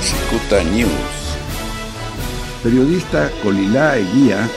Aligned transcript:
Cicuta 0.00 0.64
News. 0.64 1.36
Periodista 2.62 3.30
Colilá 3.42 3.98
Eguía 3.98 4.48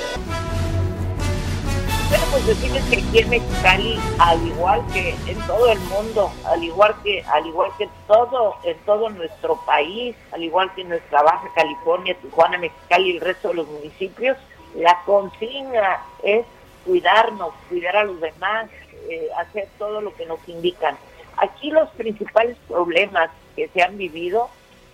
Queremos 2.09 2.45
decirles 2.45 2.83
que 2.85 2.97
aquí 2.97 3.19
en 3.19 3.29
Mexicali, 3.29 3.99
al 4.19 4.47
igual 4.47 4.81
que 4.93 5.15
en 5.27 5.37
todo 5.47 5.71
el 5.71 5.79
mundo, 5.79 6.31
al 6.45 6.63
igual 6.63 6.95
que, 7.03 7.23
al 7.23 7.45
igual 7.45 7.71
que 7.77 7.89
todo, 8.07 8.55
en 8.63 8.77
todo 8.85 9.09
nuestro 9.09 9.57
país, 9.65 10.15
al 10.31 10.43
igual 10.43 10.73
que 10.75 10.81
en 10.81 10.89
nuestra 10.89 11.21
Baja 11.23 11.49
California, 11.55 12.15
Tijuana, 12.21 12.57
Mexicali 12.57 13.09
y 13.09 13.15
el 13.17 13.21
resto 13.21 13.49
de 13.49 13.55
los 13.55 13.67
municipios, 13.67 14.37
la 14.75 15.01
consigna 15.05 16.01
es 16.23 16.45
cuidarnos, 16.85 17.53
cuidar 17.67 17.97
a 17.97 18.03
los 18.05 18.21
demás, 18.21 18.69
eh, 19.09 19.27
hacer 19.39 19.67
todo 19.77 19.99
lo 19.99 20.15
que 20.15 20.25
nos 20.25 20.39
indican. 20.47 20.97
Aquí 21.37 21.71
los 21.71 21.89
principales 21.89 22.55
problemas 22.67 23.29
que 23.55 23.67
se 23.69 23.81
han 23.81 23.97
vivido 23.97 24.49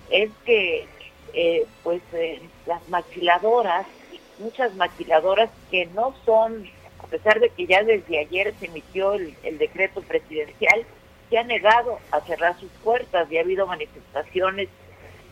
es 0.10 0.32
que 0.46 0.88
eh, 1.34 1.66
pues 1.84 2.02
eh, 2.14 2.42
las 2.66 2.88
maquiladoras, 2.90 3.86
muchas 4.40 4.74
maquiladoras 4.76 5.50
que 5.70 5.86
no 5.88 6.16
son, 6.26 6.70
a 7.04 7.08
pesar 7.08 7.40
de 7.40 7.50
que 7.50 7.68
ya 7.68 7.84
desde 7.84 8.20
ayer 8.20 8.54
se 8.60 8.66
emitió 8.66 9.14
el, 9.14 9.36
decreto 9.58 10.02
presidencial, 10.02 10.86
se 11.30 11.38
han 11.38 11.48
negado 11.48 12.00
a 12.12 12.22
cerrar 12.22 12.60
sus 12.60 12.72
puertas 12.84 13.32
y 13.32 13.38
ha 13.38 13.42
habido 13.42 13.68
manifestaciones 13.68 14.70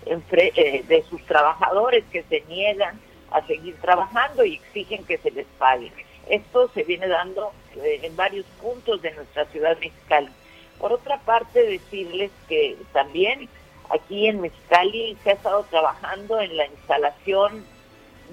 eh, 0.06 0.84
de 0.88 1.04
sus 1.10 1.26
trabajadores 1.26 2.04
que 2.12 2.24
se 2.24 2.42
niegan 2.48 3.00
a 3.32 3.46
seguir 3.46 3.76
trabajando 3.82 4.46
y 4.46 4.56
exigen 4.56 5.04
que 5.06 5.18
se 5.18 5.32
les 5.32 5.48
pague. 5.58 5.92
Esto 6.30 6.70
se 6.74 6.84
viene 6.84 7.08
dando 7.08 7.52
eh, 7.78 8.02
en 8.04 8.16
varios 8.16 8.46
puntos 8.62 9.02
de 9.02 9.12
nuestra 9.12 9.46
ciudad 9.46 9.78
mexicali. 9.80 10.30
Por 10.78 10.94
otra 10.94 11.18
parte, 11.20 11.64
decirles 11.64 12.32
que 12.48 12.78
también 12.94 13.50
aquí 13.90 14.28
en 14.28 14.42
Mexicali 14.42 15.18
se 15.24 15.32
ha 15.32 15.34
estado 15.34 15.64
trabajando 15.70 16.40
en 16.40 16.56
la 16.58 16.66
instalación 16.66 17.66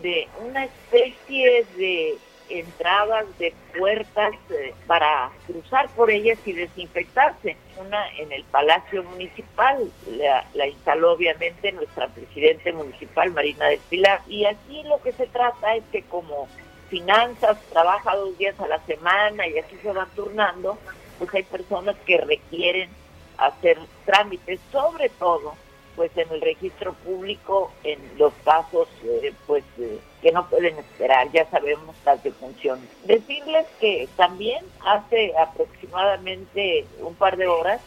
de 0.02 0.28
una 0.40 0.64
especie 0.64 1.64
de 1.76 2.18
entradas 2.48 3.26
de 3.38 3.54
puertas 3.76 4.34
eh, 4.50 4.74
para 4.86 5.30
cruzar 5.46 5.88
por 5.90 6.10
ellas 6.10 6.38
y 6.44 6.52
desinfectarse. 6.52 7.56
Una 7.78 8.08
en 8.18 8.32
el 8.32 8.44
Palacio 8.44 9.02
Municipal, 9.02 9.90
la, 10.10 10.44
la 10.54 10.66
instaló 10.66 11.12
obviamente 11.12 11.72
nuestra 11.72 12.08
presidente 12.08 12.72
municipal, 12.72 13.32
Marina 13.32 13.66
del 13.66 13.80
Pilar. 13.88 14.20
Y 14.28 14.44
aquí 14.44 14.82
lo 14.84 15.00
que 15.02 15.12
se 15.12 15.26
trata 15.26 15.76
es 15.76 15.84
que 15.90 16.02
como 16.02 16.48
finanzas 16.88 17.58
trabaja 17.72 18.14
dos 18.14 18.36
días 18.38 18.58
a 18.60 18.68
la 18.68 18.78
semana 18.80 19.46
y 19.48 19.58
así 19.58 19.76
se 19.82 19.92
va 19.92 20.06
turnando, 20.14 20.78
pues 21.18 21.32
hay 21.34 21.42
personas 21.44 21.96
que 22.06 22.18
requieren 22.18 22.90
hacer 23.38 23.78
trámites, 24.04 24.60
sobre 24.70 25.08
todo 25.08 25.54
pues 25.96 26.10
en 26.16 26.28
el 26.32 26.40
registro 26.40 26.92
público 26.92 27.70
en 27.84 27.98
los 28.18 28.32
casos 28.44 28.88
eh, 29.04 29.32
pues 29.46 29.62
eh, 29.78 30.00
que 30.22 30.32
no 30.32 30.48
pueden 30.48 30.76
esperar, 30.78 31.30
ya 31.32 31.48
sabemos 31.50 31.94
las 32.04 32.22
defunciones. 32.22 32.88
Decirles 33.04 33.66
que 33.78 34.08
también 34.16 34.64
hace 34.84 35.32
aproximadamente 35.38 36.86
un 37.00 37.14
par 37.14 37.36
de 37.36 37.46
horas 37.46 37.80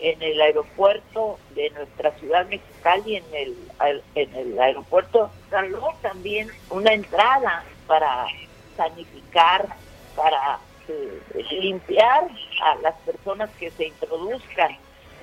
en 0.00 0.20
el 0.22 0.40
aeropuerto 0.40 1.38
de 1.54 1.70
nuestra 1.70 2.12
ciudad 2.18 2.46
mexicali, 2.46 3.16
en 3.16 3.24
el, 3.32 3.56
en 4.14 4.34
el 4.34 4.58
aeropuerto, 4.58 5.30
instaló 5.42 5.94
también 6.02 6.48
una 6.70 6.92
entrada 6.92 7.64
para 7.86 8.26
sanificar, 8.76 9.68
para 10.14 10.58
eh, 10.88 11.44
limpiar 11.50 12.28
a 12.62 12.74
las 12.76 12.94
personas 13.00 13.50
que 13.58 13.70
se 13.70 13.86
introduzcan. 13.86 14.76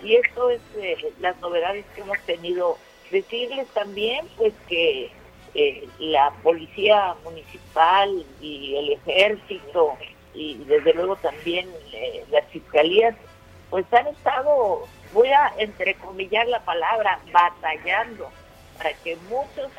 Y 0.03 0.15
esto 0.15 0.49
es 0.49 0.61
eh, 0.77 1.13
las 1.19 1.39
novedades 1.39 1.85
que 1.95 2.01
hemos 2.01 2.19
tenido. 2.25 2.77
Decirles 3.11 3.67
también 3.69 4.27
pues 4.37 4.53
que 4.67 5.11
eh, 5.53 5.87
la 5.99 6.31
policía 6.43 7.15
municipal 7.23 8.25
y 8.41 8.75
el 8.75 8.93
ejército 8.93 9.95
y 10.33 10.55
desde 10.65 10.93
luego 10.93 11.15
también 11.17 11.69
las 12.29 12.43
fiscalías 12.47 13.15
pues 13.69 13.85
han 13.93 14.07
estado, 14.07 14.85
voy 15.13 15.29
a 15.29 15.53
entrecomillar 15.59 16.47
la 16.47 16.59
palabra, 16.65 17.19
batallando 17.31 18.29
para 18.77 18.91
que 18.95 19.15
muchos 19.29 19.71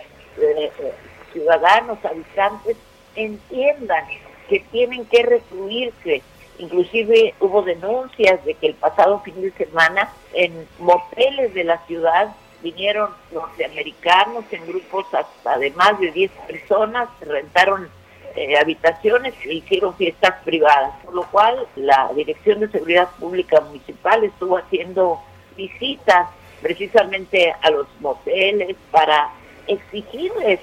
ciudadanos, 1.33 2.03
habitantes, 2.05 2.77
entiendan 3.16 4.06
que 4.49 4.61
tienen 4.71 5.05
que 5.07 5.23
recluirse. 5.23 6.23
Inclusive 6.59 7.34
hubo 7.41 7.62
denuncias 7.62 8.45
de 8.45 8.55
que 8.55 8.69
el 8.69 8.75
pasado 8.75 9.21
fin 9.21 9.41
de 9.43 9.51
semana 9.53 10.11
en 10.33 10.67
moteles 10.79 11.53
de 11.53 11.65
la 11.65 11.79
ciudad 11.87 12.34
vinieron 12.62 13.11
norteamericanos 13.31 14.45
en 14.51 14.67
grupos 14.67 15.07
hasta 15.12 15.59
de 15.59 15.71
más 15.73 15.99
de 16.01 16.11
10 16.11 16.31
personas, 16.49 17.09
rentaron 17.21 17.89
eh, 18.34 18.59
habitaciones 18.59 19.34
e 19.45 19.55
hicieron 19.55 19.95
fiestas 19.97 20.43
privadas, 20.45 20.93
por 21.05 21.15
lo 21.15 21.23
cual 21.31 21.67
la 21.77 22.11
Dirección 22.15 22.61
de 22.61 22.69
Seguridad 22.69 23.09
Pública 23.19 23.61
Municipal 23.61 24.25
estuvo 24.25 24.59
haciendo 24.59 25.21
visitas 25.57 26.28
precisamente 26.61 27.55
a 27.63 27.71
los 27.71 27.87
moteles 28.01 28.77
para 28.91 29.31
exigirles 29.67 30.61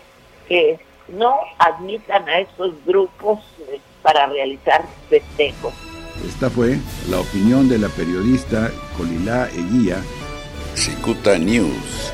que 0.48 0.80
no 1.08 1.36
admitan 1.60 2.28
a 2.28 2.40
estos 2.40 2.74
grupos 2.86 3.40
eh, 3.70 3.80
para 4.02 4.28
realizar 4.28 4.86
festejos. 5.10 5.74
Esta 6.26 6.50
fue 6.50 6.78
la 7.10 7.20
opinión 7.20 7.68
de 7.68 7.80
la 7.80 7.90
periodista 7.90 8.72
Colilá 8.98 9.50
Eguía 9.50 9.98
Cicuta 10.76 11.38
News. 11.38 12.14